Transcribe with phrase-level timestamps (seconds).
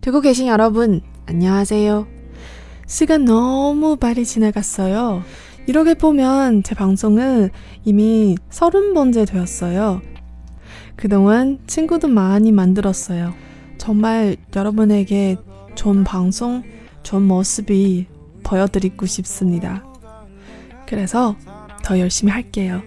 [0.00, 2.06] 듣고 계신 여러분, 안녕하세요.
[2.86, 5.22] 시간 너무 빨리 지나갔어요.
[5.66, 7.50] 이렇게 보면 제 방송은
[7.84, 10.00] 이미 서른 번째 되었어요.
[10.96, 13.34] 그동안 친구도 많이 만들었어요.
[13.76, 15.36] 정말 여러분에게
[15.74, 16.62] 좋은 방송,
[17.02, 18.06] 좋은 모습이
[18.42, 19.84] 보여드리고 싶습니다.
[20.86, 21.36] 그래서
[21.84, 22.80] 더 열심히 할게요.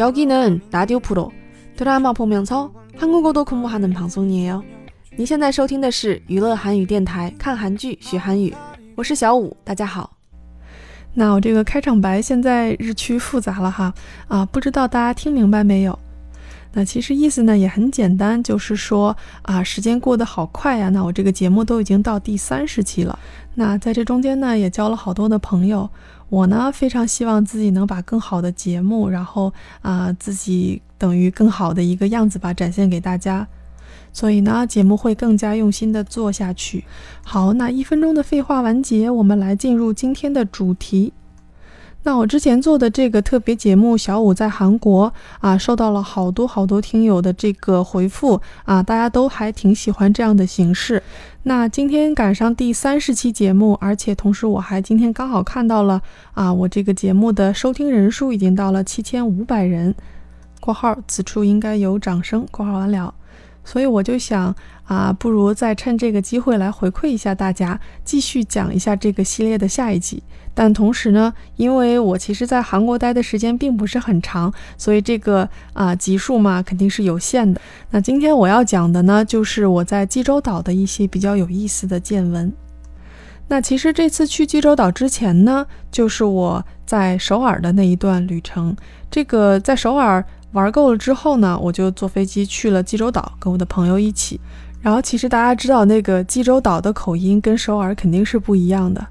[0.00, 1.30] 여기는 라디오 프로
[1.76, 4.79] 드라마 보면서 한국어도 공부하는 방송이에요.
[5.20, 8.56] 您现在收听的是娱乐韩语电台，看韩剧学韩语，
[8.94, 10.16] 我是小五，大家好。
[11.12, 13.92] 那我这个开场白现在日趋复杂了哈
[14.28, 15.98] 啊，不知道大家听明白没有？
[16.72, 20.88] 那其实意思呢也很简单，就是说啊，时间过得好快呀。
[20.88, 23.18] 那我这个节目都已经到第三十期了，
[23.56, 25.86] 那在这中间呢也交了好多的朋友。
[26.30, 29.52] 我呢非常希望自己能把更好的节目，然后
[29.82, 33.46] 啊自己等于更好的一个样子吧展现给大家。
[34.12, 36.84] 所以呢节目会更加用心的做下去。
[37.24, 41.12] 好，那一分钟的废话完结，我们来进入今天的主题。
[42.02, 51.02] 那我之前做的这个特别节目《小五在韩国》啊，受到了好多好多听友的这个回复啊，大家都还挺喜欢这样的形式。
[51.42, 56.00] 那今天赶上第三十期节目，而且同时我还今天刚好看到了
[56.32, 59.94] 啊，我这个节目的收听人数已经到了七千五百人。
[60.58, 62.46] 括号此处应该有掌声。
[62.50, 63.12] 括号完了。
[63.70, 70.20] 所以我就想啊，不如再趁这个机会来回馈一下大家，继续讲一下这个系列的下一集。
[70.52, 77.60] 但同时呢，因为我其实在韩国待的时间并不是很长，所以这个啊集数嘛肯定是有限的。
[77.90, 82.52] 那今天我要讲的呢，就是我在济州岛的一些比较有意思的见闻。
[83.50, 88.76] 那其实这次去济州岛之前呢，就是我在首尔的那一段旅程。
[89.10, 94.40] 这个在首尔玩够了之后呢，我就坐飞机去了济州岛，跟我的朋友一起。
[94.80, 99.04] 然后其实大家知道，那个济州岛的口音跟首尔肯定是不一样的。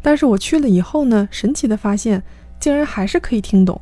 [0.00, 2.22] 但是我去了以后呢，神奇的发现，
[2.58, 3.78] 竟然还是可以听懂。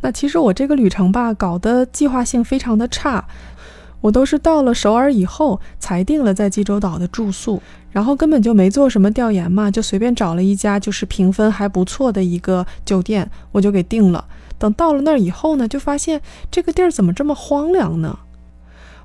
[0.00, 3.24] 那其实我这个旅程吧，搞得计划性非常的差，
[4.00, 7.60] 我都是到了首尔以后才定了在济州岛的住宿，
[7.90, 14.24] 然后根本就没做什么调研嘛，就随便找了一家就是评分还不错的一个酒店，我就给定了。
[14.58, 16.20] 等到了那儿以后呢，就发现
[16.50, 18.18] 这个地儿怎么这么荒凉呢？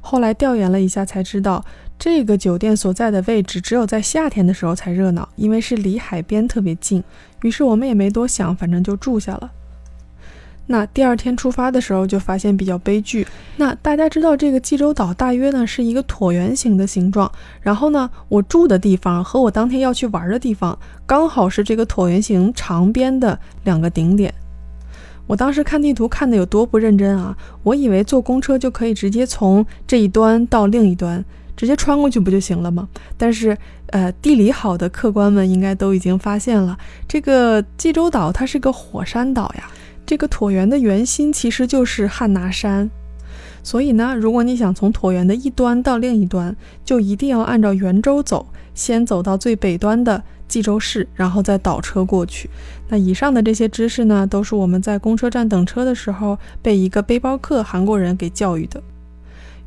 [0.02, 1.64] 后来调研了一下，才知道
[1.98, 7.04] 这个酒店所在的位置只有在夏天的时候才热闹，因为是离海边特别近。
[7.42, 9.52] 于是我们也没多想，反正就住下了。
[10.66, 13.28] 那第二天出发的时候，就发现比较悲剧。
[13.57, 17.29] 那大家知道，这个济州岛大约呢是一个椭圆形的形状，
[17.62, 24.34] 然后呢，我住的地方和我当天要去玩的地方，刚好是这个椭圆形长边的两个顶点。
[25.28, 27.35] 我当时看地图看的有多不认真啊！
[27.63, 31.24] 我以为坐公车就可以直接从这一端到另一端，
[31.56, 32.88] 直接穿过去不就行了吗？
[33.18, 36.78] 但是，呃，地理好的客官们应该都已经发现了，
[37.08, 39.69] 这个济州岛它是个火山岛呀。
[40.06, 42.90] 这个椭圆的圆心其实就是汉拿山，
[43.63, 50.24] 所以呢，如果你想从椭圆的一端到另一端，就一定要按照圆周走，先走到最北端的。
[50.46, 52.47] 济州市，然后再倒车过去。
[52.88, 58.80] 那以上的这些知识呢，都是我们在公车站等车的时候被一个背包客韩国人给教育的。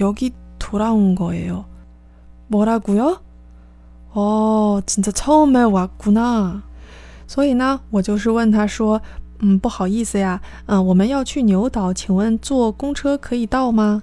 [0.00, 1.64] 여기 돌아온 거예요.
[2.48, 3.20] 뭐라고요?
[4.14, 6.62] 어, 진짜 처음에 왔구나.
[7.26, 9.00] 所以呢，我就是问他说，
[9.40, 14.02] 嗯，不好意思呀，嗯，我们要去牛岛，请问坐公车可以到吗？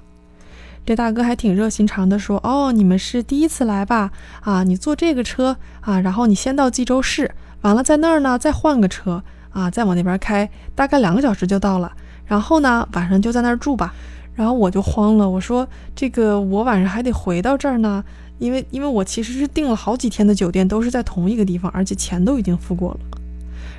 [0.85, 4.11] 这大哥还挺热心肠的，说：“哦，你们是第一次来吧？
[4.41, 7.29] 啊，你坐这个车啊，然后你先到济州市，
[7.61, 11.91] 完了在那儿呢再换个车啊，再往那边开，大概两个小时就到了。
[12.25, 13.93] 然后呢，晚上就在那儿住吧。”
[14.34, 18.04] 然后我就慌了，我说：“这个我晚上还得回到这儿呢，
[18.38, 23.00] 因为因为我其实是订了好几天的酒店，都是在同一个地方，而且钱都已经付过了。”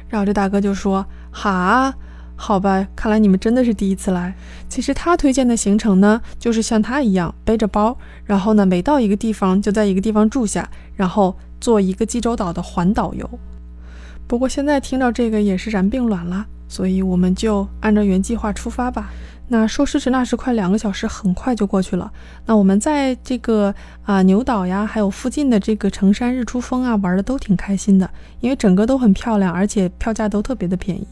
[0.09, 1.93] 然后这大哥就说：“哈。”
[2.37, 4.35] 好吧，看来你们真的是第一次来。
[4.67, 13.39] 其实他推荐的行程呢，就是像他一样背着包，然后呢，每到一个地方就在一个地方住下，然后做一个济州岛的环岛游。
[14.27, 19.09] 不过现在听到这个也是然并卵了，所以我们就按照原计划出发吧。
[19.47, 22.11] 那说时迟那时快，两个小时很快就过去了。
[22.45, 28.09] 那我们在这个啊牛岛呀，还有附近的这个城山日出峰啊，玩的都挺开心的，
[28.39, 31.05] 因为整个都很漂亮，而且票价都特别的便宜。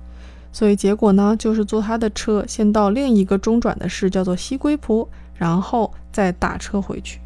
[0.53, 7.19] 所以结果呢，就是坐他的车，先到另一个中转的市，叫做西归浦，然后再打车回去。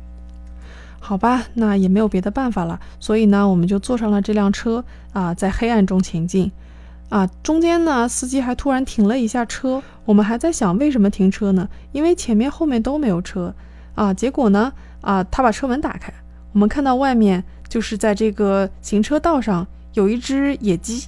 [1.07, 6.51] 好吧，那也没有别的办法了，所以呢，我们就坐上了这辆车啊，在黑暗中前进。
[7.11, 11.69] 啊，中间呢，司机还突然停了一下车，我们还在想为什么停车呢？
[11.93, 13.55] 因为前面后面都没有车
[13.95, 14.13] 啊。
[14.13, 16.13] 结果呢，啊，他把车门打开，
[16.53, 21.07] 我们看到外面就是在这个行车道上有一只野鸡。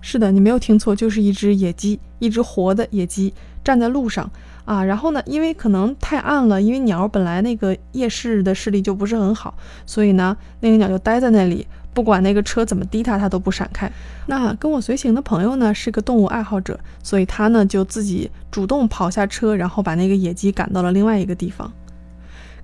[0.00, 4.30] 是的，你没有听错，就是一只野鸡，一只活的野鸡站在路上。
[4.68, 9.54] 啊，然后呢，因为可能太暗了，因为鸟本来那个夜视的视力就不是很好，
[9.86, 13.90] 所以呢，那个鸟就待在那里，不管那个车怎么滴它，它都不闪开。
[14.26, 21.72] 那跟我随行的朋友呢，是个动物爱好者，所以他呢就自己主动跑下车，然后把那个野鸡赶到了另外一个地方。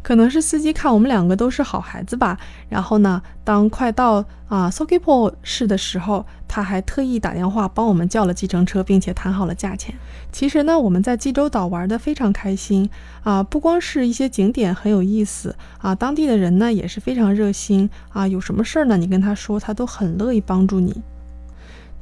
[0.04, 9.94] 可能是司机看我们两个都是好孩子吧，然后呢，当快到啊 Sokipo 市的时候，他还特意打电话帮我们叫了计程车，并且谈好了价钱。
[10.30, 12.90] 其实呢，我们在济州岛玩的非常开心
[13.22, 21.02] 啊，不光是一些景点很有意思啊，当地的人呢也是非常热心啊，有什么事儿呢，你跟他说，他都很乐意帮助你。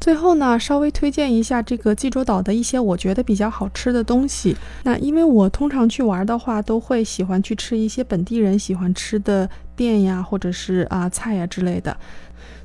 [0.03, 4.57] 最后呢，稍微推荐一下这个济州岛的一些我觉得比较好吃的东西。
[4.83, 11.97] 那因为我通常去玩的话，都会喜欢去吃一些本地人喜欢吃的店呀，或者是啊菜呀之类的。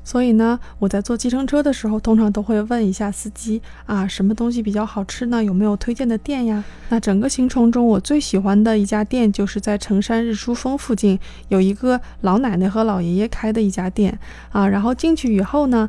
[0.02, 5.44] 所以呢，我在坐计程车的时候，通常都会问一下司机啊，什么东西比较好吃呢？
[5.44, 6.64] 有没有推荐的店呀？
[6.88, 11.16] 那整个行程中，我最喜欢的一家店就是在城山日出峰附近
[11.50, 14.18] 有一个老奶奶和老爷爷开的一家店
[14.50, 14.66] 啊。
[14.66, 15.88] 然后进去以后呢。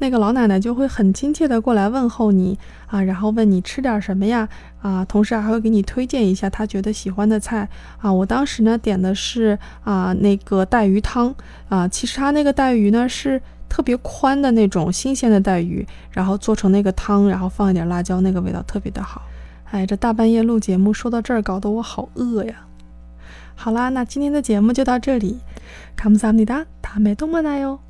[0.00, 4.48] 那个老奶奶就会很亲切的过来问候你啊，然后问你吃点什么呀
[4.82, 8.12] 啊，同时还会给你推荐一下她觉得喜欢的菜啊。
[8.12, 11.34] 我当时呢点的是啊那个带鱼汤
[11.68, 19.22] 啊，其实它那个带鱼呢是特别宽的那种新鲜的带鱼，然后做成那个汤，然后放一点辣椒，那个味道特别的好。
[19.70, 22.54] 哎，这大半夜录节目，说到这儿搞得我好饿呀。
[23.54, 25.38] 好啦，那今天的节目就到这里。
[25.96, 27.89] 감사합니다。다음에또만나요。